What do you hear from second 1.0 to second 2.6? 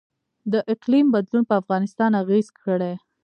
بدلون په افغانستان اغیز